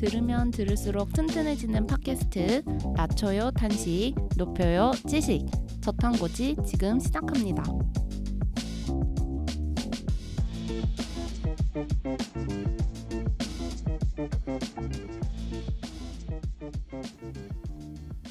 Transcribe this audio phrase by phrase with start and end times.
[0.00, 2.62] 들으면 들을수록 튼튼해지는 팟캐스트
[2.96, 5.44] 낮춰요 탄식 높여요 지식
[5.82, 7.62] 저탄고지 지금 시작합니다.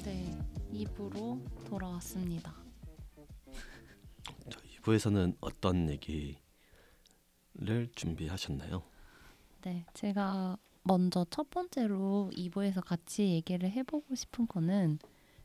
[0.03, 0.39] 네,
[0.73, 2.51] 2부로 돌아왔습니다.
[4.49, 6.35] 저 2부에서는 어떤 얘기를
[7.93, 8.81] 준비하셨나요?
[9.61, 14.99] 네, 제가 먼저 첫 번째로 2부에서 같이 얘기를 해보고 싶은 거는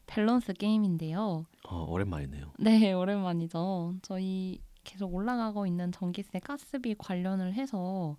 [0.07, 1.47] 밸런스 게임인데요.
[1.69, 2.53] 어, 오랜만이네요.
[2.59, 3.97] 네, 오랜만이죠.
[4.03, 8.17] 저희 계속 올라가고 있는 전기세 가스비 관련을 해서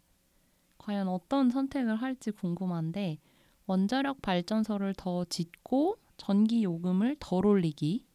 [0.77, 3.19] 과연 어떤 선택을 할지 궁금한데
[3.67, 8.05] 원자력 발전소를 더 짓고 전기 요금을 덜 올리기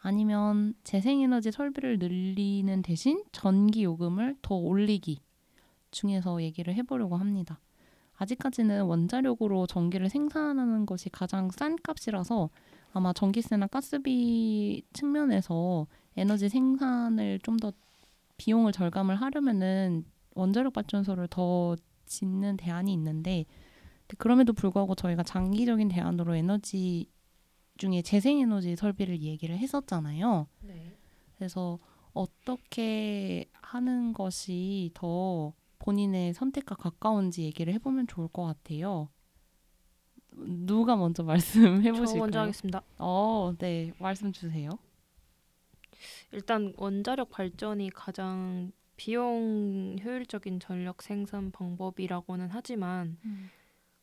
[0.00, 5.20] 아니면 재생에너지 설비를 늘리는 대신 전기 요금을 더 올리기
[5.90, 7.60] 중에서 얘기를 해보려고 합니다.
[8.18, 12.50] 아직까지는 원자력으로 전기를 생산하는 것이 가장 싼 값이라서
[12.92, 17.72] 아마 전기세나 가스비 측면에서 에너지 생산을 좀 더
[18.38, 23.44] 비용을 절감을 하려면은 원자력 발전소를 더 짓는 대안이 있는데
[24.16, 27.10] 그럼에도 불구하고 저희가 장기적인 대안으로 에너지
[27.76, 30.46] 중에 재생에너지 설비를 얘기를 했었잖아요.
[30.60, 30.96] 네.
[31.36, 31.78] 그래서
[32.14, 39.08] 어떻게 하는 것이 더 본인의 선택과 가까운지 얘기를 해보면 좋을 것 같아요.
[40.32, 42.20] 누가 먼저 말씀해 저 보실까요?
[42.20, 42.82] 먼저 하겠습니다.
[42.98, 44.70] 어, 네, 말씀 주세요.
[46.32, 53.16] 일단 원자력 발전이 가장 비용 효율적인 전력 생산 방법이라고는 하지만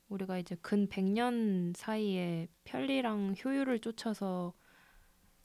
[0.10, 4.54] 우리가 이제 근 100년 사이에 편리랑 효율을 쫓아서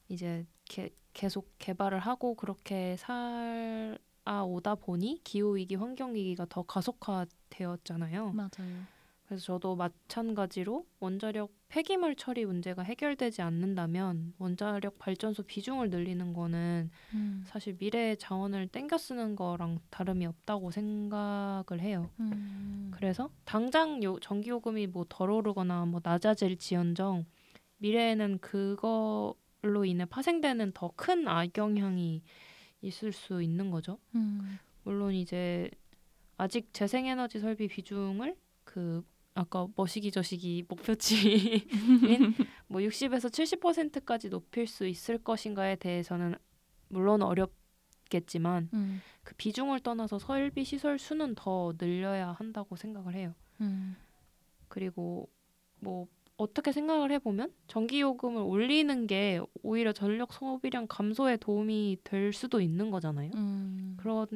[0.07, 6.63] 이제 개, 계속 개발을 하고 그렇게 살 아 오다 보니 기후 위기, 환경 위기가 더
[6.63, 8.33] 가속화되었잖아요.
[8.33, 8.87] 맞아요.
[9.25, 17.43] 그래서 저도 마찬가지로 원자력 폐기물 처리 문제가 해결되지 않는다면 원자력 발전소 비중을 늘리는 거는 음,
[17.47, 22.11] 사실 미래의 자원을 땡겨 쓰는 거랑 다름이 없다고 생각을 해요.
[22.19, 27.25] 음, 그래서 당장 요 전기 요금이 뭐 덜 오르거나 뭐 낮아질지언정
[27.77, 32.21] 미래에는 그걸로 인해 파생되는 더 큰 악영향이
[32.81, 33.97] 있을 수 있는 거죠.
[34.15, 35.69] 음, 물론 이제
[36.37, 39.03] 아직 재생에너지 설비 비중을 그
[39.33, 41.61] 아까 머시기 저시기 목표치인
[42.67, 46.35] 뭐 60에서 70%까지 높일 수 있을 것인가에 대해서는
[46.89, 53.33] 물론 어렵겠지만 음, 그 비중을 떠나서 설비 시설 수는 더 늘려야 한다고 생각을 해요.
[53.61, 53.95] 음,
[54.67, 55.29] 그리고
[55.79, 56.07] 뭐
[56.41, 62.89] 어떻게 생각을 해보면 전기 요금을 올리는 게 오히려 전력 소비량 감소에 도움이 될 수도 있는
[62.89, 63.31] 거잖아요.
[63.35, 64.27] 음, 그런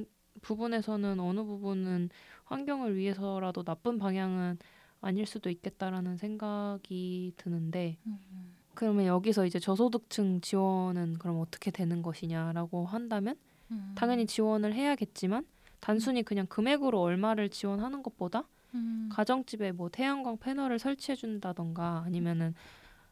[0.42, 2.10] 부분에서는 어느 부분은
[2.46, 4.60] 환경을 위해서라도 나쁜 방향은
[5.02, 12.86] 아닐 수도 있겠다라는 생각이 드는데 음, 그러면 여기서 이제 저소득층 지원은 그럼 어떻게 되는 것이냐라고
[12.86, 13.36] 한다면
[13.72, 15.46] 음, 당연히 지원을 해야겠지만
[15.80, 22.54] 단순히 그냥 금액으로 얼마를 지원하는 것보다 음, 가정집에 뭐 태양광 패널을 설치해 준다던가 아니면은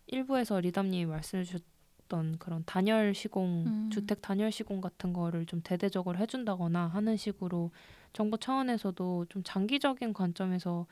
[0.07, 3.90] 일부에서 리담님이 말씀해 주셨던 그런 단열 시공 음.
[3.90, 7.72] 주택 단열 시공 같은 거를 좀 대대적으로 해 준다거나 하는 식으로
[8.12, 10.85] 정부 차원에서도 좀 장기적인 관점에서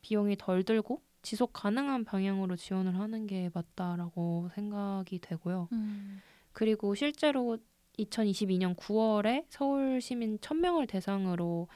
[0.00, 5.68] 비용이 덜 들고 지속 가능한 방향으로 지원을 하는 게 맞다라고 생각이 되고요.
[5.72, 6.20] 음,
[6.52, 7.58] 그리고 실제로
[7.98, 11.68] 2022년 9월에 서울 시민 1000명을 대상으로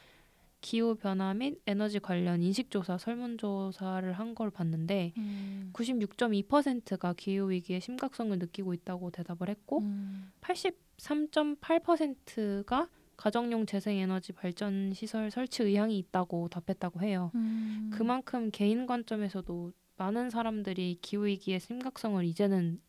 [0.66, 7.50] 기후 변화 및 에너지 관련 인식 조사 설문 조사를 한 걸 봤는데 음, 96.2%가 기후
[7.50, 15.96] 위기의 심각성을 느끼고 있다고 대답을 했고 음, 83.8%가 가정용 재생 에너지 발전 시설 설치 의향이
[15.98, 17.30] 있다고 답했다고 해요.
[17.36, 22.80] 음, 그만큼 개인 관점에서도 많은 사람들이 기후 위기의 심각성을 이제는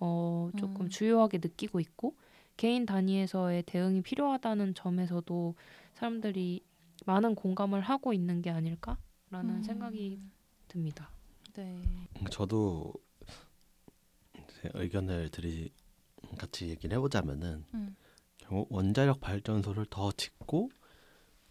[0.00, 0.88] 어 조금 음.
[0.88, 2.16] 주요하게 느끼고 있고
[2.56, 5.54] 개인 단위에서의 대응이 필요하다는 점에서도
[5.94, 6.64] 사람들이
[7.06, 10.20] 많은 공감을 하고 있는 게 아닐까라는 음, 생각이
[10.68, 11.10] 듭니다.
[11.54, 11.82] 네,
[12.20, 12.92] 음, 저도
[14.34, 15.72] 제 의견을 드리
[16.36, 17.96] 같이 얘기를 해보자면은 음,
[18.38, 20.70] 결국 원자력 발전소를 더 짓고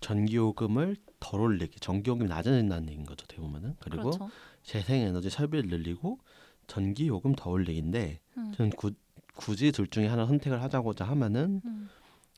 [0.01, 3.75] 전기요금을 덜 올리기, 전기요금이 낮아진다는 얘기인 거죠, 대보면은.
[3.79, 4.29] 그리고 그렇죠.
[4.63, 6.19] 재생에너지 설비를 늘리고
[6.67, 8.91] 전기요금 더 올리기인데 음, 저는 구,
[9.35, 11.89] 굳이 둘 중에 하나 선택을 하자고자 하면은 음,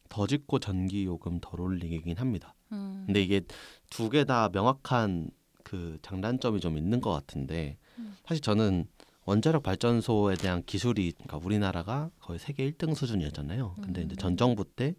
[0.07, 2.55] 더 짓고 전기요금 덜 올리기긴 합니다.
[2.71, 3.41] 음, 근데 이게
[3.89, 5.29] 두 개 다 명확한
[5.63, 8.15] 그 장단점이 좀 있는 것 같은데 음.
[8.25, 8.85] 사실 저는
[9.25, 13.75] 원자력 발전소에 대한 기술이 그러니까 우리나라가 거의 세계 1등 수준이었잖아요.
[13.81, 14.17] 근데 이제 음.
[14.17, 14.95] 전 정부 때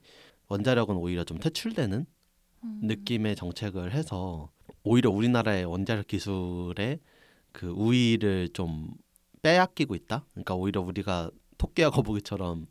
[0.48, 2.06] 원자력은 오히려 좀 퇴출되는
[2.62, 4.50] 음, 느낌의 정책을 해서
[4.84, 7.00] 오히려 우리나라의 원자력 기술의
[7.52, 8.92] 그 우위를 좀
[9.42, 10.24] 빼앗기고 있다.
[10.32, 12.66] 그러니까 오히려 우리가 토끼와 거북이처럼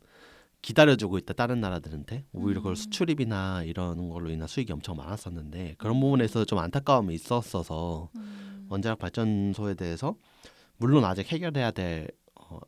[0.62, 2.74] 기다려주고 있다 다른 나라들한테 오히려 그걸 음.
[2.74, 8.66] 수출입이나 이런 걸로 인한 수익이 엄청 많았었는데 그런 부분에서 좀 안타까움이 있었어서 음.
[8.68, 10.16] 원자력 발전소에 대해서
[10.76, 12.58] 물론 아직 해결해야 될 어,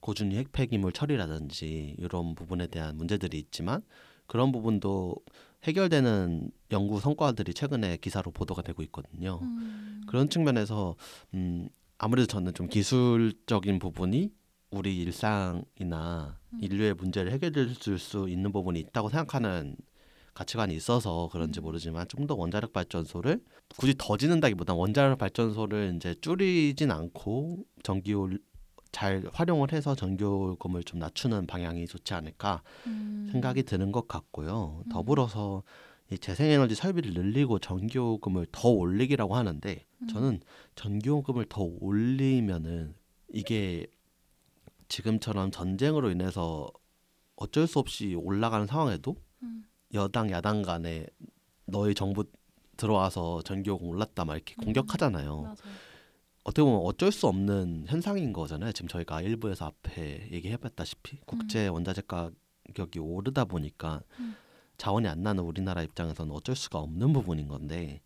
[0.00, 3.82] 고준위 핵폐기물 처리라든지 이런 부분에 대한 문제들이 있지만
[4.26, 5.14] 그런 부분도
[5.64, 9.40] 해결되는 연구 성과들이 최근에 기사로 보도가 되고 있거든요.
[9.42, 10.02] 음.
[10.06, 10.96] 그런 측면에서
[11.34, 14.32] 음, 아무래도 저는 좀 기술적인 부분이
[14.70, 16.41] 우리 일상이나 음.
[16.60, 19.76] 인류의 문제를 해결해 줄 수 있는 부분이 있다고 생각하는
[20.34, 21.62] 가치관이 있어서 그런지 음.
[21.62, 23.40] 모르지만 좀 더 원자력 발전소를
[23.76, 28.30] 굳이 더 짓는다기보단 원자력 발전소를 이제 줄이진 않고 전기요
[28.92, 33.28] 잘 활용을 해서 전기요금을 좀 낮추는 방향이 좋지 않을까 음.
[33.32, 34.82] 생각이 드는 것 같고요.
[34.84, 34.88] 음.
[34.90, 35.62] 더불어서
[36.10, 40.06] 이 재생에너지 설비를 늘리고 전기요금을 더 올리기라고 하는데 음.
[40.08, 40.40] 저는
[40.74, 42.94] 전기요금을 더 올리면은
[43.32, 43.86] 이게
[44.92, 46.70] 지금처럼 전쟁으로 인해서
[47.36, 49.64] 어쩔 수 없이 올라가는 상황에도 음.
[49.94, 51.06] 여당 야당 간에
[51.64, 52.24] 너희 정부
[52.76, 54.64] 들어와서 전기요금 올랐다 막 이렇게 음.
[54.64, 55.40] 공격하잖아요.
[55.40, 55.64] 맞아.
[56.44, 58.72] 어떻게 보면 어쩔 수 없는 현상인 거잖아요.
[58.72, 64.34] 지금 저희가 일부에서 앞에 얘기해봤다시피 국제 원자재 가격이 오르다 보니까 음.
[64.76, 68.02] 자원이 안 나는 우리나라 입장에서는 어쩔 수가 없는 부분인 건데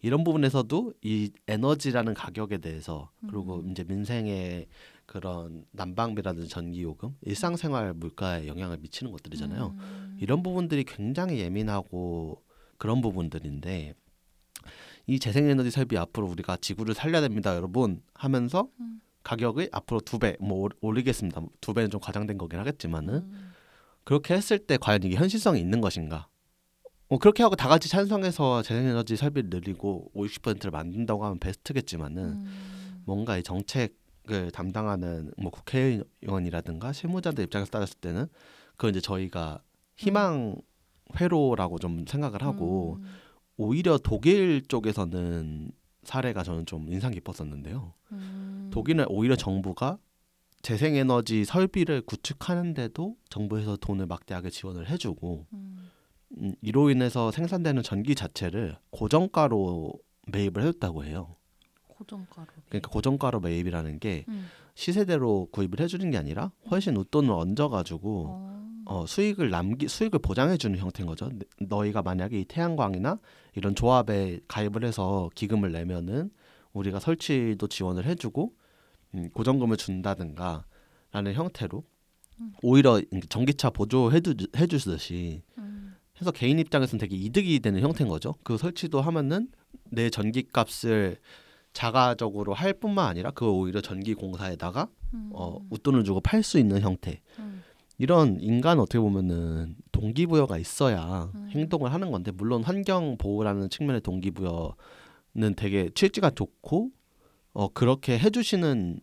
[0.00, 3.70] 이런 부분에서도 이 에너지라는 가격에 대해서 그리고 음.
[3.70, 4.66] 이제 민생의
[5.12, 9.76] 그런 난방비라든지 전기요금, 일상생활 물가에 영향을 미치는 것들이잖아요.
[9.78, 10.16] 음.
[10.18, 12.42] 이런 부분들이 굉장히 예민하고
[12.78, 13.92] 그런 부분들인데
[15.06, 19.02] 이 재생에너지 설비 앞으로 우리가 지구를 살려야 됩니다, 여러분 하면서 음.
[19.22, 21.42] 가격을 앞으로 두 배 뭐 올리겠습니다.
[21.60, 23.52] 두 배는 좀 과장된 거긴 하겠지만은 음.
[24.04, 26.26] 그렇게 했을 때 과연 이게 현실성이 있는 것인가?
[27.08, 32.46] 뭐 그렇게 하고 다 같이 찬성해서 재생에너지 설비를 늘리고 50%를 만든다고 하면 베스트겠지만은 음.
[33.04, 33.90] 뭔가 이 정책을
[34.52, 38.26] 담당하는 뭐 국회의원이라든가 실무자들 입장에서 따졌을 때는
[38.76, 39.62] 그건 이제 저희가
[39.96, 40.56] 희망
[41.18, 43.06] 회로라고 좀 생각을 하고 음.
[43.56, 45.70] 오히려 독일 쪽에서는
[46.04, 47.94] 사례가 저는 좀 인상 깊었었는데요.
[48.12, 48.70] 음.
[48.72, 49.98] 독일은 오히려 정부가
[50.62, 55.90] 재생에너지 설비를 구축하는데도 정부에서 돈을 막대하게 지원을 해주고 음.
[56.38, 59.92] 음, 이로 인해서 생산되는 전기 자체를 고정가로
[60.28, 61.36] 매입을 해줬다고 해요.
[62.02, 62.48] 고정가로.
[62.68, 64.48] 그러니까 고정가로 매입이라는 게 음.
[64.74, 68.82] 시세대로 구입을 해주는 게 아니라 훨씬 웃돈을 얹어가지고 어.
[68.84, 71.28] 어, 수익을 남기 수익을 보장해주는 형태인 거죠.
[71.32, 73.18] 네, 너희가 만약에 이 태양광이나
[73.54, 76.30] 이런 조합에 가입을 해서 기금을 내면은
[76.72, 78.52] 우리가 설치도 지원을 해주고
[79.14, 80.64] 음, 고정금을 준다든가
[81.12, 81.84] 라는 형태로
[82.40, 82.52] 음.
[82.62, 85.94] 오히려 전기차 보조해주 해주듯이 음.
[86.20, 88.34] 해서 개인 입장에서는 되게 이득이 되는 형태인 거죠.
[88.42, 89.48] 그 설치도 하면은
[89.90, 91.18] 내 전기값을
[91.72, 95.30] 자가적으로 할 뿐만 아니라 그 오히려 전기 공사에다가 음.
[95.32, 97.20] 어, 웃돈을 주고 팔 수 있는 형태.
[97.38, 97.62] 음.
[97.98, 101.48] 이런 인간 어떻게 보면은 동기부여가 있어야 음.
[101.50, 104.74] 행동을 하는 건데 물론 환경 보호라는 측면의 동기부여는
[105.56, 106.90] 되게 취지가 좋고
[107.52, 109.00] 어 그렇게 해주시는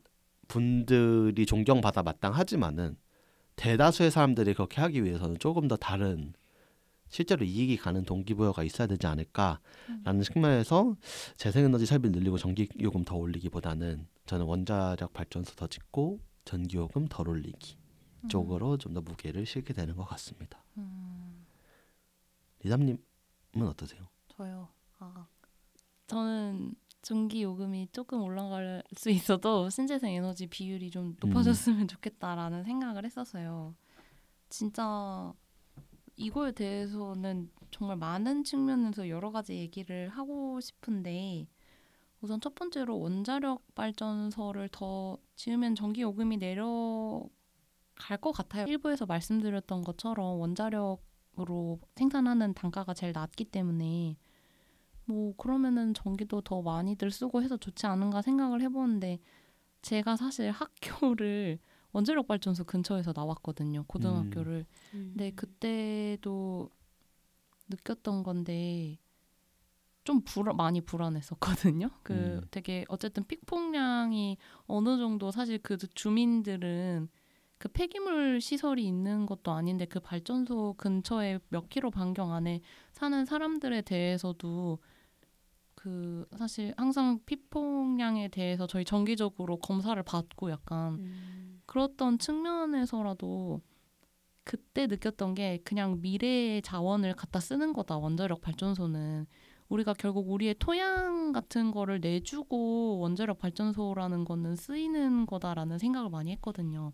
[0.48, 2.98] 분들이 존경받아 마땅하지만은
[3.56, 6.34] 대다수의 사람들이 그렇게 하기 위해서는 조금 더 다른
[7.10, 10.96] 실제로 이익이 가는 동기부여가 있어야 되지 않을까라는 측면에서
[11.38, 17.78] 재생에너지 설비 늘리고 전기요금 더 올리기보다는 저는 원자력 발전소 더 짓고 전기요금 덜 올리기
[18.28, 20.64] 쪽으로 좀 더 무게를 실게 되는 것 같습니다.
[20.78, 21.46] 음.
[22.64, 23.00] 리담님은
[23.70, 24.08] 어떠세요?
[24.28, 24.68] 저요.
[25.00, 25.26] 아,
[26.08, 33.74] 저는 전기 요금이 조금 올라갈 수 있어도 신재생 에너지 비율이 좀 높아졌으면 좋겠다라는 생각을 했었어요.
[34.50, 35.34] 진짜
[36.20, 41.48] 이거에 대해서는 정말 많은 측면에서 여러 가지 얘기를 하고 싶은데
[42.20, 47.30] 우선 첫 번째로 원자력 발전소를 더 지으면 전기 요금이 내려갈
[48.20, 48.66] 것 같아요.
[48.68, 54.18] 일부에서 말씀드렸던 것처럼 원자력으로 생산하는 단가가 제일 낮기 때문에
[55.06, 59.20] 뭐 그러면은 전기도 더 많이들 쓰고 해서 좋지 않은가 생각을 해보는데
[59.82, 61.60] 제가 사실 학교를
[61.92, 65.14] 원자력 발전소 근처에서 나왔거든요 고등학교를 음.
[65.14, 66.70] 근데 그때도
[67.70, 69.00] 느꼈던 건데
[70.04, 71.92] 좀 불, 많이 불안했었거든요.
[72.02, 72.42] 그 음.
[72.50, 77.10] 되게 어쨌든 픽폭량이 어느 정도 사실 그 주민들은
[77.60, 82.62] 그 폐기물 시설이 있는 것도 아닌데 그 발전소 근처에 몇 킬로 반경 안에
[82.94, 84.80] 사는 사람들에 대해서도
[85.76, 91.49] 그 사실 항상 피폭량에 대해서 저희 정기적으로 검사를 받고 약간 음.
[91.70, 93.62] 그렇던 측면에서라도
[94.44, 99.28] 그때 느꼈던 게 그냥 미래의 자원을 갖다 쓰는 거다 원자력 발전소는
[99.68, 106.92] 우리가 결국 우리의 토양 같은 거를 내주고 원자력 발전소라는 거는 쓰이는 거다라는 생각을 많이 했거든요.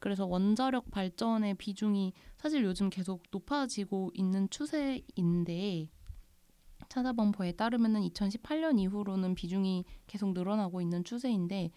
[0.00, 5.90] 그래서 원자력 발전의 비중이 사실 요즘 계속 높아지고 있는 추세인데
[6.88, 11.70] 찾아본 바에 따르면은 2018년 이후로는 비중이 계속 늘어나고 있는 추세인데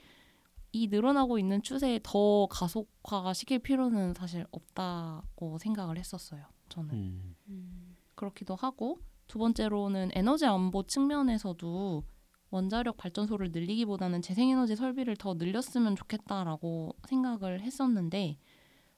[0.76, 6.44] 이 늘어나고 있는 추세에 더 가속화가 시킬 필요는 사실 없다고 생각을 했었어요.
[6.68, 6.94] 저는.
[6.94, 7.36] 음.
[7.48, 7.96] 음.
[8.14, 12.04] 그렇기도 하고 두 번째로는 에너지 안보 측면에서도
[12.50, 18.38] 원자력 발전소를 늘리기보다는 재생에너지 설비를 더 늘렸으면 좋겠다라고 생각을 했었는데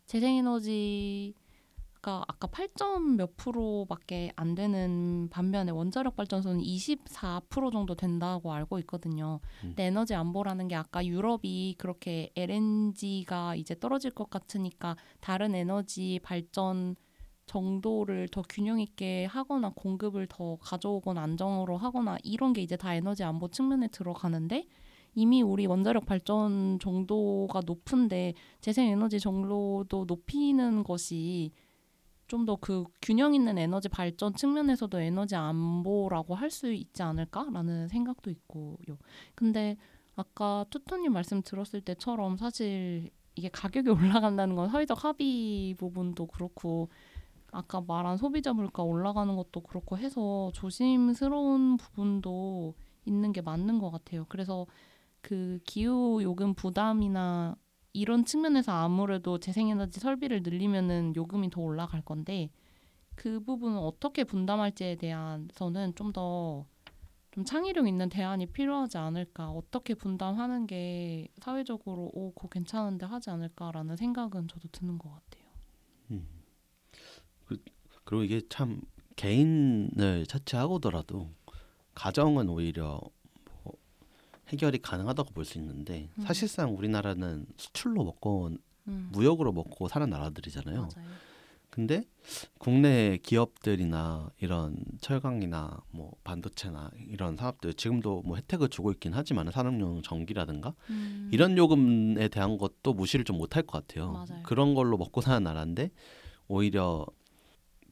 [0.07, 1.35] 재생에너지
[2.07, 9.41] 가 아까 8점 몇 프로밖에 안 되는 반면에 원자력 발전소는 24% 정도 된다고 알고 있거든요.
[9.65, 9.69] 음.
[9.71, 16.95] 근데 에너지 안보라는 게 아까 유럽이 그렇게 LNG가 이제 떨어질 것 같으니까 다른 에너지 발전
[17.45, 23.25] 정도를 더 균형 있게 하거나 공급을 더 가져오거나 안정으로 하거나 이런 게 이제 다 에너지
[23.25, 24.65] 안보 측면에 들어가는데
[25.13, 31.51] 이미 우리 원자력 발전 정도가 높은데 재생 에너지 정도도 높이는 것이
[32.27, 38.29] 좀 더 그 균형 있는 에너지 발전 측면에서도 에너지 안보라고 할 수 있지 않을까라는 생각도
[38.31, 38.97] 있고요.
[39.35, 39.77] 근데
[40.15, 43.89] 아까 투토님 말씀 들었을 때처럼 사실 이게 가격이
[44.25, 46.89] 올라간다는 건 사회적 합의 부분도 그렇고
[47.51, 52.73] 아까 말한 소비자 물가 올라가는 것도 그렇고 해서 조심스러운 부분도
[53.05, 54.25] 있는 게 맞는 것 같아요.
[54.29, 54.65] 그래서
[55.21, 57.55] 그 기후 요금 부담이나
[57.97, 62.49] 이런 측면에서 아무래도 재생에너지 설비를 늘리면은 요금이 더 올라갈 건데
[63.15, 66.65] 그 부분은 어떻게 분담할지에 대해서는 좀 더
[67.37, 73.95] 좀 창의력 있는 대안이 필요하지 않을까 어떻게 분담하는 게 사회적으로 오 그거 괜찮은데 하지 않을까라는
[73.95, 75.45] 생각은 저도 드는 것 같아요.
[78.05, 78.81] 그리고 이게 참
[79.17, 81.29] 개인을 차치하고더라도
[81.93, 83.11] 가정은 오히려 뭐
[84.49, 86.23] 해결이 가능하다고 볼 수 있는데 음.
[86.23, 88.51] 사실상 우리나라는 수출로 먹고
[88.87, 90.75] 음, 무역으로 먹고 사는 나라들이잖아요.
[90.77, 91.07] 맞아요.
[91.69, 92.03] 근데
[92.57, 100.01] 국내 기업들이나 이런 철강이나 뭐 반도체나 이런 사업들 지금도 뭐 혜택을 주고 있긴 하지만 산업용
[100.01, 101.29] 전기라든가 음.
[101.31, 104.11] 이런 요금에 대한 것도 무시를 좀 못할 것 같아요.
[104.11, 104.41] 맞아요.
[104.43, 105.91] 그런 걸로 먹고 사는 나라인데
[106.47, 107.05] 오히려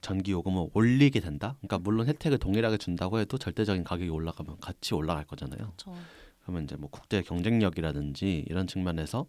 [0.02, 1.56] 전기 요금을 올리게 된다.
[1.60, 5.74] 그러니까 물론 혜택을 동일하게 준다고 해도 절대적인 가격이 올라가면 같이 올라갈 거잖아요.
[5.78, 5.94] 저
[6.46, 9.26] 그러면 이제 뭐 국제 경쟁력이라든지 이런 측면에서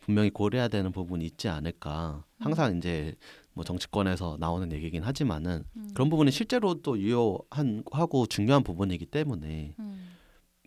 [0.00, 2.24] 분명히 고려해야 되는 부분이 있지 않을까.
[2.40, 3.14] 항상 이제
[3.52, 5.90] 뭐 정치권에서 나오는 얘기긴 하지만은 음.
[5.94, 10.16] 그런 부분이 실제로 또 유효한 하고 중요한 부분이기 때문에 음,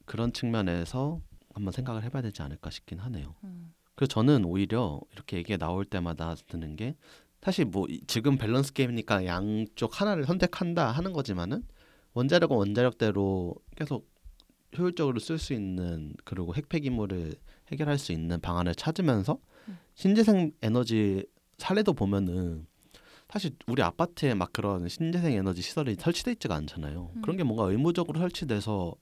[0.06, 1.22] 그런 측면에서
[1.54, 3.36] 한번 생각을 해봐야 되지 않을까 싶긴 하네요.
[3.44, 6.96] 음, 그래서 저는 오히려 이렇게 얘기가 나올 때마다 드는 게
[7.42, 11.64] 사실 뭐 이- 지금 밸런스 게임이니까 양쪽 하나를 선택한다 하는 거지만은
[12.14, 14.09] 원자력은 원자력대로 계속
[14.78, 17.34] 효율적으로 쓸 수 있는 그리고 핵폐 기물을
[17.72, 19.78] 해결할 수 있는 방안을 찾으면서 음.
[19.96, 21.26] 신재생 에너지
[21.58, 22.68] 사례도 보면은
[23.30, 27.12] 사실 우리 아파트에 막 그런 신재생 에너지 시설이 설치돼 있지가 않잖아요.
[27.16, 27.22] 음.
[27.22, 28.96] 그런 게 뭔가 의무적으로 설치돼서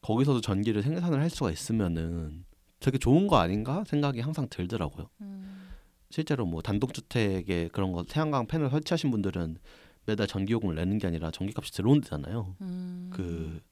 [0.00, 2.44] 거기서도 전기를 생산을 할 수가 있으면은
[2.80, 5.08] 되게 좋은 거 아닌가 생각이 항상 들더라고요.
[5.22, 5.70] 음,
[6.10, 9.56] 실제로 뭐 단독주택에 그런 거 태양광 패널 설치하신 분들은
[10.04, 12.56] 매달 전기요금을 내는 게 아니라 전기값이 들어온대잖아요.
[12.60, 13.10] 음.
[13.10, 13.62] 그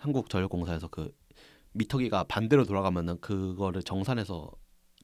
[0.00, 1.14] 한국전력공사에서 그
[1.72, 4.50] 미터기가 반대로 돌아가면은 그거를 정산해서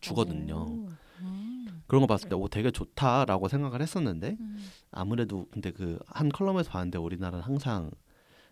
[0.01, 0.57] 주거든요.
[0.57, 0.89] 오,
[1.21, 6.29] 음, 그런 거 봤을 때 오 되게 좋다라고 생각을 했었는데 음, 아무래도 근데 그 한
[6.29, 7.91] 컬럼에서 봤는데 우리나라는 항상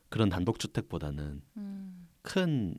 [0.09, 2.77] 그런 단독주택보다는 음, 큰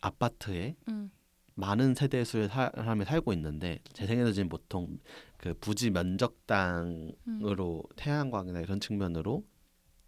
[0.00, 1.10] 아파트에 음,
[1.54, 4.98] 많은 세대 수의 사람이 살고 있는데 재생에너지는 보통
[5.36, 9.44] 그 부지 면적당으로 태양광이나 이런 측면으로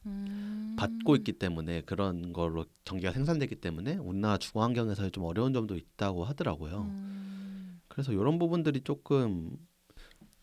[0.06, 0.76] 음.
[0.78, 6.24] 받고 있기 때문에 그런 걸로 전기가 생산되기 때문에 우리나라 주거 환경에서 좀 어려운 점도 있다고
[6.24, 6.82] 하더라고요.
[6.82, 9.56] 음, 그래서 이런 부분들이 조금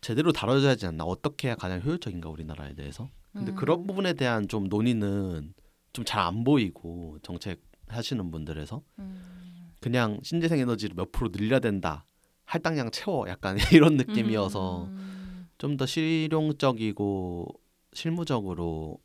[0.00, 3.56] 제대로 다뤄져야 하지 않나 어떻게 해야 가장 효율적인가 우리나라에 대해서 근데 음.
[3.56, 5.52] 그런 부분에 대한 좀 논의는
[5.92, 9.72] 좀 잘 안 보이고 정책 하시는 분들에서 음.
[9.80, 12.06] 그냥 신재생 에너지를 몇 프로 늘려야 된다
[12.44, 17.46] 할당량 채워 약간 이런 느낌이어서 음, 좀더 실용적이고
[17.92, 18.98] 실무적으로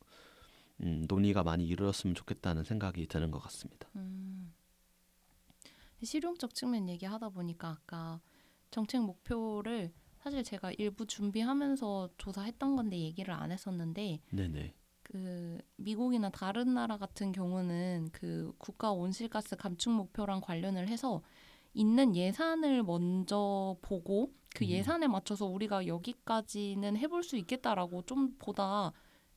[0.81, 3.87] 음, 논의가 많이 이루어졌으면 좋겠다는 생각이 드는 것 같습니다.
[3.95, 4.53] 음.
[6.03, 8.21] 실용적 측면 얘기하다 보니까 아까
[8.69, 14.73] 정책 목표를 사실 제가 일부 준비하면서 조사했던 건데 얘기를 안 했었는데 네네.
[15.03, 21.21] 그 미국이나 다른 나라 같은 경우는 그 국가 온실가스 감축 목표랑 관련을 해서
[21.73, 24.69] 있는 예산을 먼저 보고 그 음.
[24.69, 28.93] 예산에 맞춰서 우리가 여기까지는 해볼 수 있겠다라고 좀 보다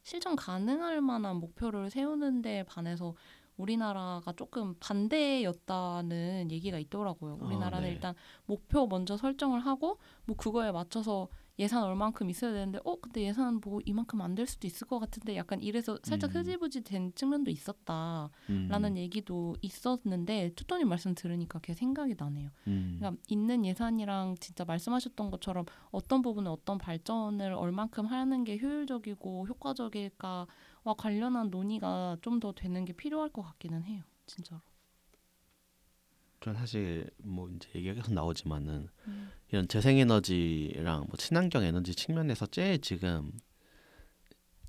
[0.09, 3.15] 실천 가능할 만한 목표를 세우는 데 반해서
[3.59, 7.35] 우리나라가 조금 반대였다는 얘기가 있더라고요.
[7.35, 7.93] 어, 우리나라는 네.
[7.93, 8.15] 일단
[8.47, 13.81] 목표 먼저 설정을 하고 뭐 그거에 맞춰서 예산 얼만큼 있어야 되는데 어 근데 예산 뭐
[13.85, 16.37] 이만큼 안 될 수도 있을 것 같은데 약간 이래서 살짝 음.
[16.41, 22.51] 흐지부지 된 측면도 있었다라는 음, 얘기도 있었는데 투토님 말씀 들으니까 그게 생각이 나네요.
[22.69, 22.97] 음.
[22.99, 30.47] 그러니까 있는 예산이랑 진짜 말씀하셨던 것처럼 어떤 부분에 어떤 발전을 얼만큼 하는 게 효율적이고 효과적일까와
[30.97, 34.05] 관련한 논의가 좀 더 되는 게 필요할 것 같기는 해요.
[34.27, 34.61] 진짜로.
[36.41, 39.31] 전 사실 뭐 이제 얘기가 계속 나오지만은 음.
[39.51, 43.33] 이런 재생에너지랑 뭐 친환경 에너지 측면에서 제일 지금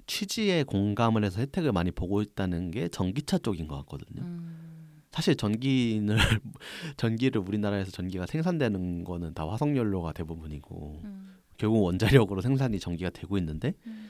[0.07, 4.23] 취지에 공감을 해서 혜택을 많이 보고 있다는 게 전기차 쪽인 것 같거든요.
[4.23, 5.01] 음.
[5.11, 6.17] 사실 전기를
[6.97, 11.37] 전기를 우리나라에서 전기가 생산되는 거는 다 화석연료가 대부분이고 음.
[11.57, 14.09] 결국 원자력으로 생산이 전기가 되고 있는데 음.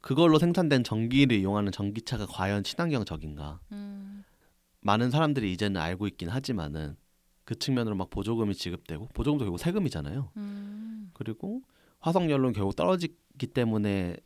[0.00, 3.60] 그걸로 생산된 전기를 이용하는 전기차가 과연 친환경적인가?
[3.72, 4.13] 음.
[4.84, 6.96] 많은 사람들이 이제는 알고 있긴 하지만은
[7.44, 10.30] 그 측면으로 막 보조금이 지급되고 보조금도 결국 세금이잖아요.
[10.36, 11.10] 음.
[11.14, 11.62] 그리고
[12.00, 14.16] 화석연료는 결국 떨어지기 때문에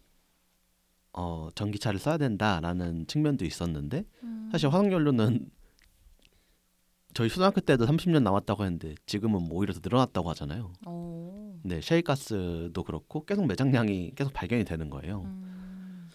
[1.12, 4.48] 어, 전기차를 써야 된다라는 측면도 있었는데 음.
[4.50, 5.48] 사실 화석연료는
[7.14, 10.72] 저희 초등학교 때도 30년 남았다고 했는데 지금은 뭐 오히려 더 늘어났다고 하잖아요.
[10.86, 11.60] 오.
[11.62, 15.22] 네, 셰일가스도 그렇고 계속 매장량이 계속 발견이 되는 거예요.
[15.22, 16.08] 음.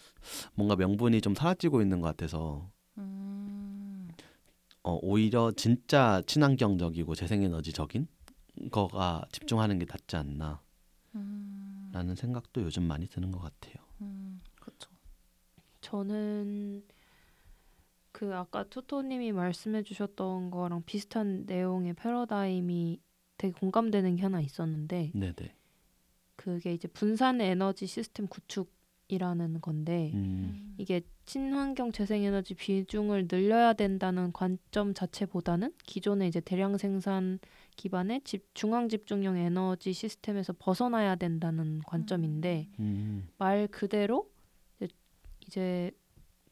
[0.54, 2.73] 뭔가 명분이 좀 사라지고 있는 것 같아서 음.
[4.84, 8.06] 어, 오히려 진짜 친환경적이고 재생에너지적인
[8.70, 10.60] 거가 집중하는 게 낫지 않나라는
[11.16, 12.14] 음.
[12.14, 13.82] 생각도 요즘 많이 드는 것 같아요.
[14.02, 14.40] 음.
[14.60, 14.90] 그렇죠.
[15.80, 16.84] 저는
[18.12, 23.00] 그 아까 투토님이 말씀해주셨던 거랑 비슷한 내용의 패러다임이
[23.38, 25.56] 되게 공감되는 게 하나 있었는데 네네.
[26.36, 28.70] 그게 이제 분산 에너지 시스템 구축
[29.08, 37.38] 이라는 건데 음, 이게 친환경 재생에너지 비중을 늘려야 된다는 관점 자체보다는 기존의 이제 대량 생산
[37.76, 44.30] 기반의 집, 중앙 집중형 에너지 시스템에서 벗어나야 된다는 관점인데 음, 말 그대로
[44.76, 44.88] 이제,
[45.46, 45.90] 이제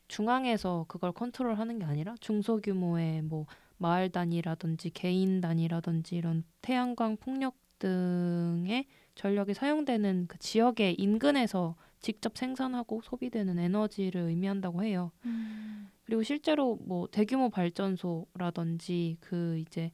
[0.08, 3.46] 중앙에서 그걸 컨트롤하는 게 아니라 중소규모의 뭐
[3.78, 8.86] 마을 단위라든지 개인 단위라든지 이런 태양광 풍력 등의
[9.16, 15.12] 전력이 사용되는 그 지역의 인근에서 직접 생산하고 소비되는 에너지를 의미한다고 해요.
[15.24, 15.88] 음.
[16.04, 19.92] 그리고 실제로 뭐 대규모 발전소라든지 그 이제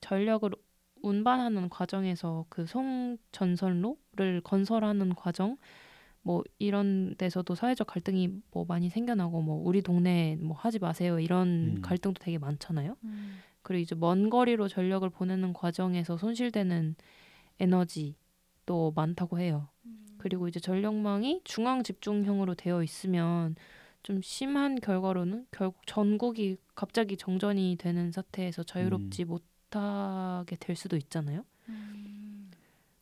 [0.00, 0.50] 전력을
[1.02, 5.56] 운반하는 과정에서 그 송전선로를 건설하는 과정
[6.22, 11.76] 뭐 이런 데서도 사회적 갈등이 뭐 많이 생겨나고 뭐 우리 동네 뭐 하지 마세요 이런
[11.76, 11.82] 음.
[11.82, 12.96] 갈등도 되게 많잖아요.
[13.04, 13.38] 음.
[13.62, 16.96] 그리고 이제 먼 거리로 전력을 보내는 과정에서 손실되는
[17.58, 19.68] 에너지도 많다고 해요.
[20.20, 23.56] 그리고 이제 전력망이 중앙 집중형으로 되어 있으면
[24.02, 31.42] 좀 심한 결과로는 결국 전국이 갑자기 정전이 되는 사태에서 자유롭지 못하게 될 수도 있잖아요.
[31.70, 32.50] 음.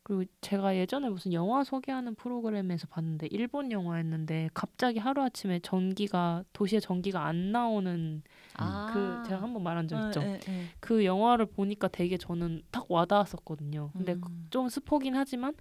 [0.04, 6.78] 그리고 제가 예전에 무슨 영화 소개하는 프로그램에서 봤는데 일본 영화였는데 갑자기 하루 아침에 전기가 도시에
[6.78, 8.22] 전기가 안 나오는
[8.54, 8.90] 아.
[8.94, 10.20] 그 제가 한번 말한 적 있죠.
[10.22, 10.64] 예, 예, 예.
[10.78, 13.90] 그 영화를 보니까 되게 저는 딱 와닿았었거든요.
[13.92, 14.46] 근데 음.
[14.50, 15.54] 좀 스포긴 하지만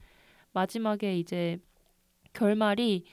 [0.53, 1.59] 마지막에 이제
[2.33, 3.05] 결말이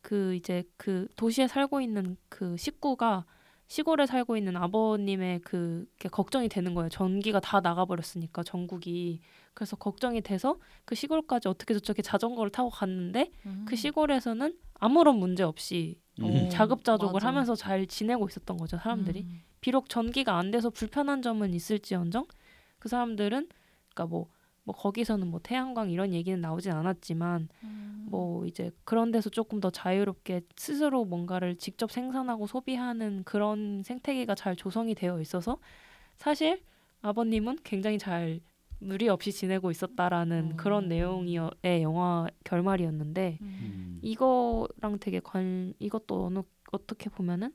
[0.00, 3.26] 그 이제 그 도시에 살고 있는 그 식구가
[3.68, 6.88] 시골에 살고 있는 아버님의 그게 걱정이 되는 거예요.
[6.88, 9.20] 전기가 다 나가버렸으니까 전국이
[9.54, 13.64] 그래서 걱정이 돼서 그 시골까지 어떻게 저렇게 자전거를 타고 갔는데 음.
[13.68, 16.48] 그 시골에서는 아무런 문제 없이 음.
[16.50, 17.28] 자급자족을 맞아.
[17.28, 19.20] 하면서 잘 지내고 있었던 거죠 사람들이.
[19.22, 19.42] 음.
[19.60, 22.26] 비록 전기가 안 돼서 불편한 점은 있을지언정
[22.78, 23.48] 그 사람들은
[23.94, 24.28] 그러니까 뭐,
[24.70, 28.06] 뭐 거기서는 뭐 태양광 이런 얘기는 나오진 않았지만 음.
[28.08, 34.54] 뭐 이제 그런 데서 조금 더 자유롭게 스스로 뭔가를 직접 생산하고 소비하는 그런 생태계가 잘
[34.54, 35.58] 조성이 되어 있어서
[36.16, 36.62] 사실
[37.02, 38.40] 아버님은 굉장히 잘
[38.78, 40.56] 무리 없이 지내고 있었다라는 어.
[40.56, 43.46] 그런 내용의 영화 결말이었는데 음.
[43.46, 47.52] 음, 이거랑 되게 관 이것도 어느 어떻게 보면은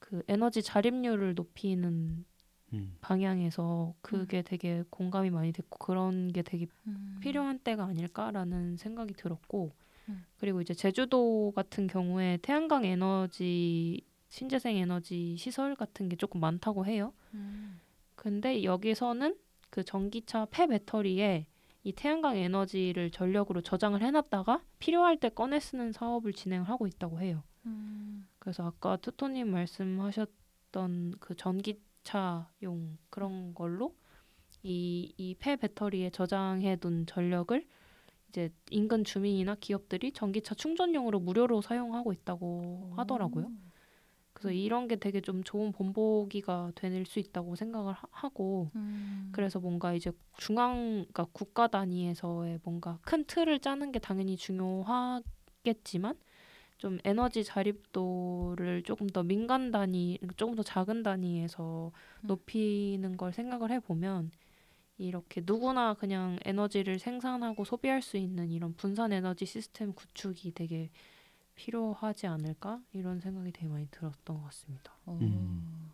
[0.00, 2.24] 그 에너지 자립률을 높이는
[2.74, 7.18] 음, 방향에서 그게 되게 공감이 많이 됐고 그런 게 되게 음.
[7.20, 9.72] 필요한 때가 아닐까라는 생각이 들었고
[10.08, 10.24] 음.
[10.38, 17.12] 그리고 이제 제주도 같은 경우에 태양광 에너지 신재생 에너지 시설 같은 게 조금 많다고 해요.
[17.34, 17.80] 음.
[18.14, 19.36] 근데 여기서는
[19.70, 21.46] 그 전기차 폐 배터리에
[21.84, 27.42] 이 태양광 에너지를 전력으로 저장을 해놨다가 필요할 때 꺼내 쓰는 사업을 진행을 하고 있다고 해요.
[27.66, 28.28] 음.
[28.38, 33.94] 그래서 아까 투토님 말씀하셨던 그 전기 차용 그런 걸로
[34.64, 37.66] 이 이 폐 배터리에 저장해 둔 전력을
[38.30, 43.50] 이제 인근 주민이나 기업들이 전기차 충전용으로 무료로 사용하고 있다고 하더라고요.
[44.32, 49.30] 그래서 이런 게 되게 좀 좋은 본보기가 될 수 있다고 생각을 하- 하고 음.
[49.32, 50.74] 그래서 뭔가 이제 중앙
[51.12, 56.16] 그러니까 국가 단위에서의 뭔가 큰 틀을 짜는 게 당연히 중요하겠지만
[56.78, 62.26] 좀 에너지 자립도를 조금 더 민간 단위 조금 더 작은 단위에서 음.
[62.26, 64.30] 높이는 걸 생각을 해 보면
[64.96, 70.90] 이렇게 누구나 그냥 에너지를 생산하고 소비할 수 있는 이런 분산 에너지 시스템 구축이 되게
[71.56, 74.92] 필요하지 않을까 이런 생각이 되게 많이 들었던 것 같습니다.
[75.06, 75.18] 어.
[75.20, 75.90] 음.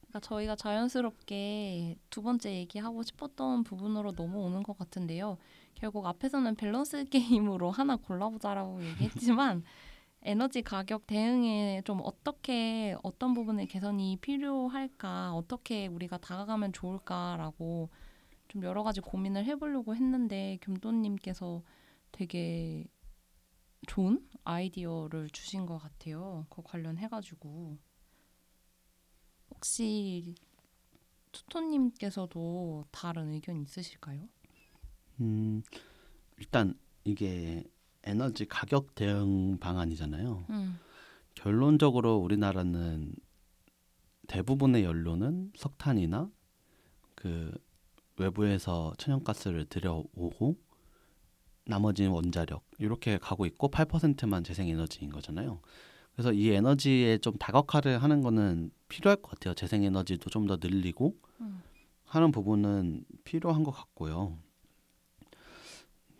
[0.00, 5.38] 그러니까 저희가 자연스럽게 두 번째 얘기하고 싶었던 부분으로 넘어오는 것 같은데요.
[5.74, 9.64] 결국 앞에서는 밸런스 게임으로 하나 골라보자라고 얘기했지만
[10.24, 17.90] 에너지 가격 대응에 좀 어떻게 어떤 부분의 개선이 필요할까, 어떻게 우리가 다가가면 좋을까라고
[18.48, 21.62] 좀 여러 가지 고민을 해보려고 했는데 겸도님께서
[22.10, 22.86] 되게
[23.86, 26.46] 좋은 아이디어를 주신 것 같아요.
[26.48, 27.76] 그 관련해가지고
[29.50, 30.34] 혹시
[31.32, 34.26] 투토님께서도 다른 의견 있으실까요?
[35.20, 35.62] 음,
[36.38, 37.64] 일단 이게
[38.04, 40.46] 에너지 가격 대응 방안이잖아요.
[40.50, 40.78] 음,
[41.34, 43.14] 결론적으로 우리나라는
[44.28, 46.30] 대부분의 연료는 석탄이나
[47.14, 47.52] 그
[48.16, 50.56] 외부에서 천연가스를 들여오고
[51.66, 55.60] 나머지는 원자력 이렇게 가고 있고 8%만 재생에너지인 거잖아요.
[56.12, 59.54] 그래서 이 에너지에 좀 다각화를 하는 거는 필요할 것 같아요.
[59.54, 61.62] 재생에너지도 좀 더 늘리고 음.
[62.04, 64.38] 하는 부분은 필요한 것 같고요.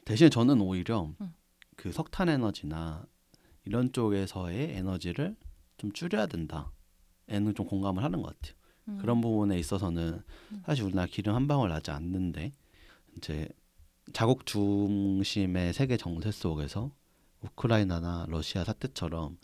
[0.04, 1.34] 대신 저는 오히려 음.
[1.76, 3.06] 그 석탄 에너지나
[3.64, 5.36] 이런 쪽에서의 에너지를
[5.76, 6.70] 좀 줄여야 된다.
[7.28, 8.56] 에는 좀 공감을 하는 것 같아요.
[8.88, 8.98] 음.
[9.00, 10.62] 그런 부분에 있어서는 음.
[10.66, 12.52] 사실 우리나라 기름 한 방울 나지 않는데
[13.16, 13.48] 이제
[14.12, 16.92] 자국 중심의 세계 정세 속에서
[17.40, 19.38] 우크라이나나 러시아 사태처럼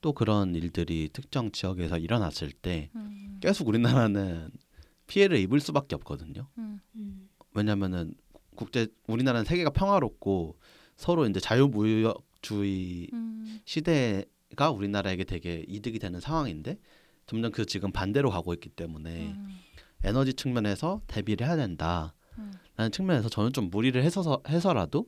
[0.00, 4.50] 또 그런 일들이 특정 지역에서 일어났을 때 음, 계속 우리나라는
[5.06, 6.46] 피해를 입을 수밖에 없거든요.
[6.58, 8.14] 음, 왜냐면은
[8.54, 10.58] 국제 우리나라는 세계가 평화롭고
[10.96, 16.78] 서로 이제 자유무역주의 음, 시대가 우리나라에게 되게 이득이 되는 상황인데
[17.26, 19.48] 점점 그 지금 반대로 가고 있기 때문에 음,
[20.02, 22.14] 에너지 측면에서 대비를 해야 된다
[22.76, 22.90] 라는 음.
[22.90, 25.06] 측면에서 저는 좀 무리를 해서 해서라도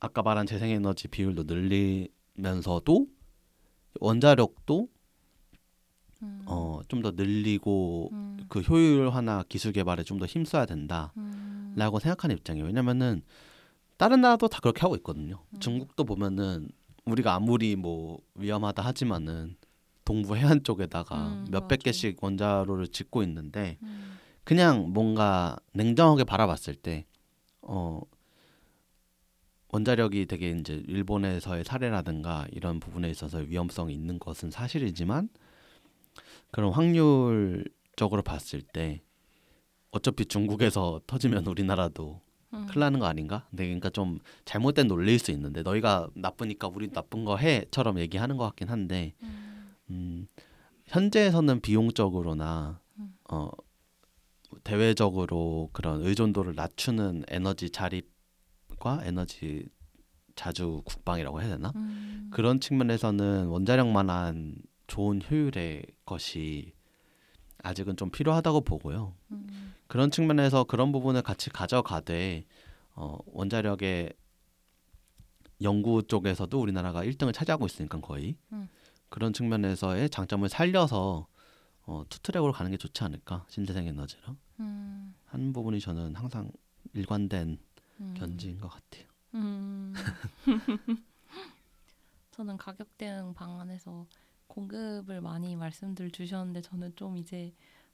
[0.00, 3.06] 아까 말한 재생에너지 비율도 늘리면서도
[4.00, 4.88] 원자력도
[6.22, 11.12] 음, 어좀 더 늘리고 음, 그 효율화나 기술 개발에 좀 더 힘써야 된다.
[11.16, 12.66] 음, 라고 생각하는 입장이에요.
[12.66, 13.22] 왜냐면은
[14.02, 15.44] 다른 나라도 다 그렇게 하고 있거든요.
[15.50, 15.60] 음.
[15.60, 16.68] 중국도 보면은
[17.04, 19.54] 우리가 아무리 뭐 위험하다 하지만은
[20.04, 21.84] 동부 해안 쪽에다가 음, 몇백 맞아.
[21.84, 27.06] 개씩 원자로를 짓고 있는데 음, 그냥 뭔가 냉정하게 바라봤을 때
[27.60, 28.00] 어,
[29.68, 35.28] 원자력이 되게 이제 일본에서의 사례라든가 이런 부분에 있어서 위험성이 있는 것은 사실이지만
[36.50, 39.00] 그런 확률적으로 봤을 때
[39.92, 42.20] 어차피 중국에서 터지면 우리나라도
[42.52, 42.66] 음.
[42.66, 43.46] 큰일 나는 거 아닌가?
[43.50, 48.44] 근데 그러니까 좀 잘못된 논리일 수 있는데 너희가 나쁘니까 우리 나쁜 거 해처럼 얘기하는 것
[48.44, 50.26] 같긴 한데 음, 음,
[50.86, 53.14] 현재에서는 비용적으로나 음.
[53.30, 53.50] 어,
[54.64, 59.66] 대외적으로 그런 의존도를 낮추는 에너지 자립과 에너지
[60.34, 61.72] 자주 국방이라고 해야 되나?
[61.76, 66.72] 음, 그런 측면에서는 원자력만한 좋은 효율의 것이
[67.62, 69.14] 아직은 좀 필요하다고 보고요.
[69.30, 72.46] 음, 그런 측면에서 그런 부분을 같이 가져가되
[72.94, 74.14] 어, 원자력의
[75.60, 78.70] 연구 쪽에서도 우리나라가 1등을 차지하고 있으니까 거의 음.
[79.10, 81.26] 그런 측면에서의 장점을 살려서
[81.82, 86.50] 어, 투트랙으로 가는 게 좋지 않을까 신재생 에너지랑 음, 하는 부분이 저는 항상
[86.94, 87.58] 일관된
[88.00, 88.14] 음.
[88.16, 89.06] 견지인 것 같아요.
[89.34, 89.92] 음.
[92.30, 94.06] 저는 가격 대응 방안에서
[94.46, 97.52] 공급을 많이 말씀들 주셨는데 저는 좀 이제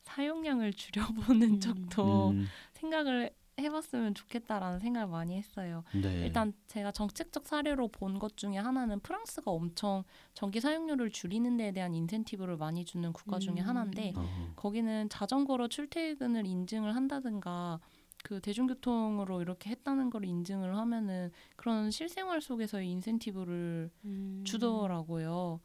[0.08, 1.60] 사용량을 줄여보는 음.
[1.60, 5.82] 쪽도 음, 생각을 해봤으면 좋겠다라는 생각을 많이 했어요.
[5.92, 6.26] 네.
[6.26, 11.92] 일단 제가 정책적 사례로 본 것 중에 하나는 프랑스가 엄청 전기 사용료를 줄이는 데에 대한
[11.92, 13.66] 인센티브를 많이 주는 국가 중에 음.
[13.66, 17.80] 하나인데 어, 거기는 자전거로 출퇴근을 인증을 한다든가
[18.24, 24.42] 그 대중교통으로 이렇게 했다는 걸 인증을 하면은 그런 실생활 속에서의 인센티브를 음.
[24.44, 25.60] 주더라고요.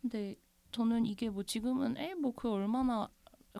[0.00, 0.34] 근데
[0.72, 3.08] 저는 이게 뭐 지금은 에뭐그 얼마나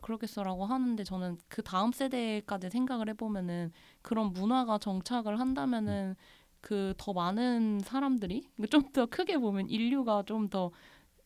[0.02, 6.16] 그러겠어라고 하는데 저는 그 다음 세대까지 생각을 해보면은 그런 문화가 정착을 한다면은
[6.60, 10.70] 그 더 많은 사람들이 좀 더 크게 보면 인류가 좀 더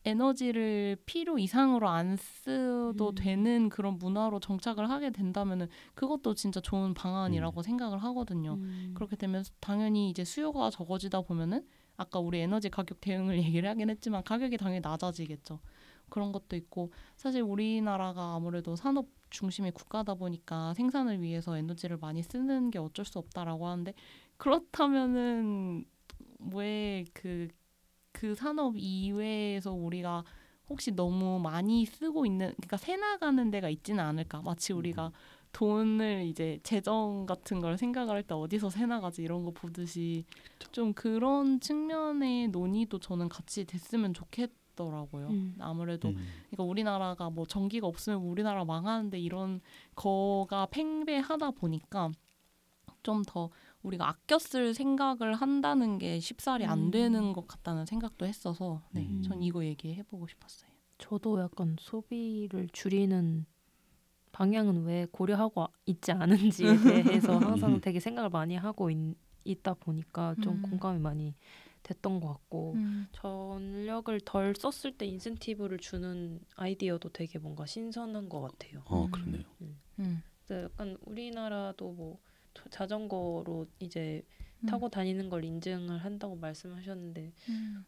[0.05, 3.15] 에너지를 필요 이상으로 안 쓰도 음.
[3.15, 8.53] 되는 그런 문화로 정착을 하게 된다면은 그것도 진짜 좋은 방안이라고 생각을 하거든요.
[8.53, 8.91] 음.
[8.95, 11.65] 그렇게 되면 당연히 이제 수요가 적어지다 보면은
[11.97, 15.59] 아까 우리 에너지 가격 대응을 얘기를 하긴 했지만 가격이 당연히 낮아지겠죠.
[16.09, 22.71] 그런 것도 있고 사실 우리나라가 아무래도 산업 중심의 국가다 보니까 생산을 위해서 에너지를 많이 쓰는
[22.71, 23.93] 게 어쩔 수 없다라고 하는데
[24.37, 25.85] 그렇다면은
[26.53, 30.23] 왜그그 산업 이외에서 우리가
[30.69, 34.41] 혹시 너무 많이 쓰고 있는 그러니까 새 나가는 데가 있지는 않을까?
[34.41, 35.11] 마치 우리가
[35.51, 39.23] 돈을 이제 재정 같은 걸 생각을 할 때 어디서 새 나가지?
[39.23, 40.25] 이런 거 보듯이
[40.71, 45.27] 좀 그런 측면의 논의도 저는 같이 됐으면 좋겠 더라고요.
[45.27, 45.55] 음.
[45.59, 46.15] 아무래도 음.
[46.49, 49.59] 그러니까 우리나라가 뭐 전기가 없으면 우리나라 망하는데 이런
[49.95, 52.11] 거가 팽배하다 보니까
[53.03, 53.49] 좀 더
[53.83, 56.91] 우리가 아껴 쓸 생각을 한다는 게 쉽사리 안 음.
[56.91, 59.21] 되는 것 같다는 생각도 했어서 네, 음.
[59.21, 60.69] 전 이거 얘기해 보고 싶었어요.
[60.97, 63.45] 저도 약간 소비를 줄이는
[64.31, 66.67] 방향은 왜 고려하고 있지 않은지에
[67.03, 67.81] 대해서 항상 음.
[67.81, 68.97] 되게 생각을 많이 하고 있,
[69.45, 70.61] 있다 보니까 좀 음.
[70.61, 71.35] 공감이 많이
[71.83, 72.75] 됐던 것 같고
[73.13, 78.81] 전력을 덜 썼을 때 인센티브를 주는 아이디어도 되게 뭔가 신선한 것 같아요.
[78.85, 79.11] 어 음.
[79.11, 79.43] 그러네요.
[79.99, 80.23] 음.
[80.45, 82.19] 그래서 약간 우리나라도 뭐
[82.53, 84.23] 자- 자전거로 이제
[84.61, 84.65] 음.
[84.67, 87.85] 타고 다니는 걸 인증을 한다고 말씀하셨는데 음.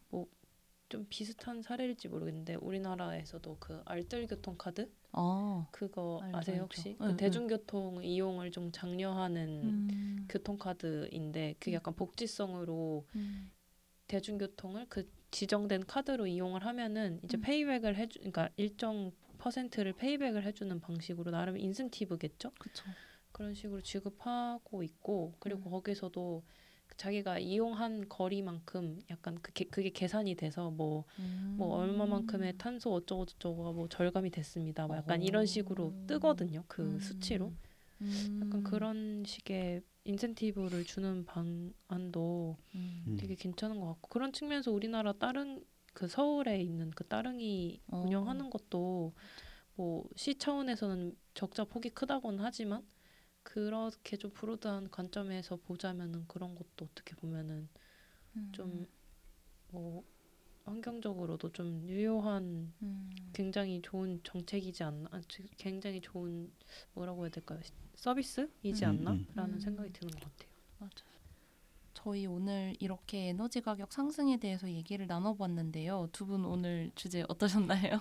[0.88, 6.62] 좀 비슷한 사례일지 모르겠는데 우리나라에서도 그 알뜰 교통 카드 아, 그거 알죠, 아세요.
[6.64, 6.96] 혹시?
[7.00, 7.16] 응, 그 응.
[7.16, 10.26] 대중교통 이용을 좀 장려하는 음.
[10.28, 11.76] 교통카드인데 그게 음.
[11.76, 13.50] 약간 복지성으로 음.
[14.12, 17.40] 대중교통을 그 지정된 카드로 이용을 하면은 이제 음.
[17.40, 22.50] 페이백을 해주 그러니까 일정 퍼센트를 페이백을 해주는 방식으로 나름 인센티브겠죠?
[22.58, 22.84] 그쵸.
[23.32, 25.70] 그런 식으로 지급하고 있고 그리고 음.
[25.70, 26.42] 거기서도
[26.98, 31.56] 자기가 이용한 거리만큼 약간 그게, 그게 계산이 돼서 뭐뭐 음.
[31.58, 34.86] 얼마만큼의 탄소 어쩌고 저쩌고가 뭐 절감이 됐습니다.
[34.86, 36.06] 뭐 약간 이런 식으로 오.
[36.06, 36.64] 뜨거든요.
[36.68, 37.00] 그 음.
[37.00, 37.50] 수치로.
[38.02, 38.40] 음.
[38.44, 43.04] 약간 그런 식의 인센티브를 주는 방안도 음.
[43.06, 43.16] 음.
[43.18, 47.98] 되게 괜찮은 것 같고 그런 측면에서 우리나라 따릉 그 서울에 있는 그 따릉이 어.
[48.04, 49.12] 운영하는 것도
[49.76, 52.86] 뭐 시 차원에서는 적자 폭이 크다고는 하지만
[53.44, 57.68] 그렇게 좀 브로드한 관점에서 보자면은 그런 것도 어떻게 보면은
[58.52, 60.04] 좀뭐
[60.64, 63.10] 환경적으로도 좀 유효한 음.
[63.32, 66.52] 굉장히 좋은 정책이지 않나 아, 지- 굉장히 좋은
[66.94, 67.60] 뭐라고 해야 될까요
[68.06, 69.60] 서비스이지 음, 않나라는 음.
[69.60, 70.50] 생각이 드는 것 같아요.
[70.78, 71.12] 맞아요.
[71.94, 76.08] 저희 오늘 이렇게 에너지 가격 상승에 대해서 얘기를 나눠봤는데요.
[76.12, 78.00] 두 분 오늘 주제 어떠셨나요?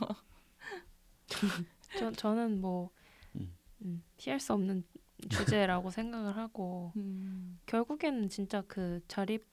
[2.00, 2.90] 저, 저는 뭐
[3.36, 3.56] 음.
[3.84, 4.84] 음, 피할 수 없는
[5.30, 7.60] 주제라고 생각을 하고 음.
[7.68, 9.46] 결국에는 진짜 그 자립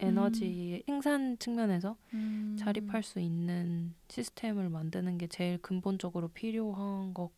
[0.00, 2.56] 에너지 생산 측면에서 음.
[2.58, 7.30] 자립할 수 있는 시스템을 만드는 게 제일 근본적으로 필요한 것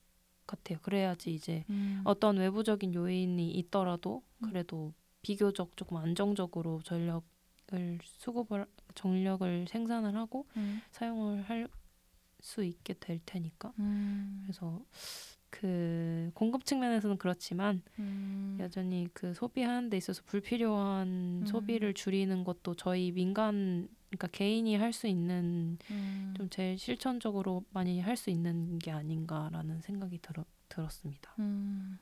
[0.47, 0.79] 같아요.
[0.83, 2.01] 그래야지 이제 음.
[2.05, 4.49] 어떤 외부적인 요인이 있더라도 음.
[4.49, 7.23] 그래도 비교적 조금 안정적으로 전력을
[8.03, 10.81] 수급을 전력을 생산을 하고 음.
[10.93, 11.69] 사용을 할
[12.45, 14.43] 수 있게 될 테니까 음.
[14.43, 14.85] 그래서
[15.49, 18.59] 그 공급 측면에서는 그렇지만 음.
[18.61, 21.09] 여전히 그 소비하는 데 있어서 불필요한
[21.43, 21.47] 음.
[21.47, 26.35] 소비를 줄이는 것도 저희 민간 그러니까 개인이 할 수 있는 음.
[26.37, 31.35] 좀 제일 실천적으로 많이 할 수 있는 게 아닌가라는 생각이 들어, 들었습니다.
[31.41, 31.99] 음.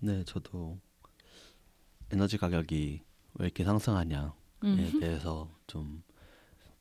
[0.00, 0.78] 네, 저도
[2.10, 3.02] 에너지 가격이
[3.34, 4.30] 왜 이렇게 상승하냐에
[4.64, 5.00] 음.
[5.00, 6.02] 대해서 좀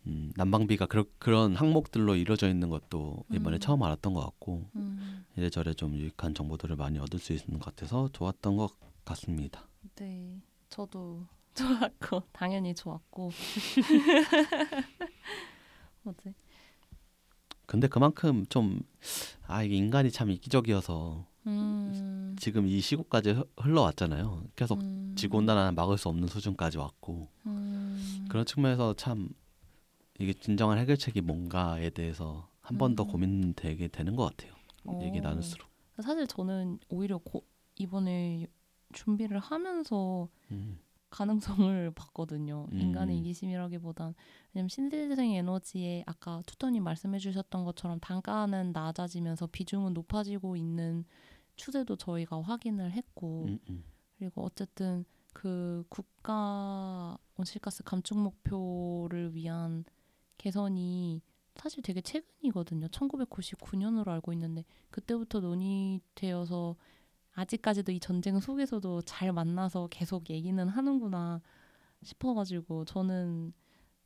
[0.05, 3.59] 음, 난방비가 그러, 그런 항목들로 이루어져 있는 것도 이번에 음.
[3.59, 5.25] 처음 알았던 것 같고 음.
[5.37, 9.67] 이래저래 좀 유익한 정보들을 많이 얻을 수 있는 것 같아서 좋았던 것 같습니다.
[9.95, 11.25] 네, 저도
[11.99, 13.31] 좋았고 당연히 좋았고
[16.03, 16.33] 뭐지?
[17.65, 18.81] 근데 그만큼 좀
[19.47, 22.35] 아 이게 인간이 참 이기적이어서 음.
[22.39, 24.45] 지금 이 시국까지 흐- 흘러왔잖아요.
[24.55, 25.13] 계속 음.
[25.15, 28.25] 지구 온난화는 막을 수 없는 수준까지 왔고 음.
[28.29, 29.29] 그런 측면에서 참
[30.19, 33.07] 이게 진정한 해결책이 뭔가에 대해서 한 번더 음.
[33.09, 34.53] 고민되게 되는 것 같아요.
[35.01, 35.21] 얘기 어.
[35.21, 35.67] 나눌수록.
[36.01, 38.47] 사실 저는 오히려 고, 이번에
[38.93, 40.79] 준비를 하면서 음.
[41.13, 42.67] 가능성을 봤거든요.
[42.71, 42.79] 음.
[42.79, 44.15] 인간의 이기심이라기보단
[44.53, 51.05] 왜냐면 신재생 에너지에 아까 투터님 말씀해주셨던 것처럼 단가는 낮아지면서 비중은 높아지고 있는
[51.55, 53.83] 추세도 저희가 확인을 했고 음, 음.
[54.17, 59.85] 그리고 어쨌든 그 국가 온실가스 감축 목표를 위한
[60.37, 61.21] 개선이
[61.55, 62.87] 사실 되게 최근이거든요.
[62.87, 66.75] 1999년으로 알고 있는데 그때부터 논의되어서
[67.33, 71.41] 아직까지도 이 전쟁 속에서도 잘 만나서 계속 얘기는 하는구나
[72.03, 73.53] 싶어가지고 저는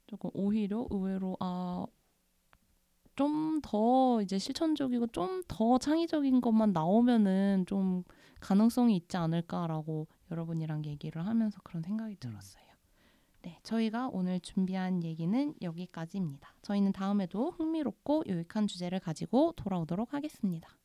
[0.08, 1.86] 조금 오히려 의외로 아
[3.18, 8.04] 좀 더 이제 실천적이고 좀 더 창의적인 것만 나오면은 좀
[8.40, 12.64] 가능성이 있지 않을까라고 여러분이랑 얘기를 하면서 그런 생각이 들었어요.
[13.42, 16.54] 네, 저희가 오늘 준비한 얘기는 여기까지입니다.
[16.62, 20.77] 저희는 다음에도 흥미롭고 유익한 주제를 가지고 돌아오도록 하겠습니다.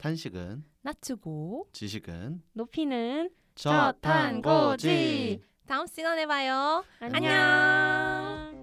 [0.00, 5.42] 탄식은 낮추고 지식은 높이는 저탄고지.
[5.66, 6.82] 다음 시간에 봐요.
[7.00, 7.30] 안녕.
[7.32, 8.60] 안녕.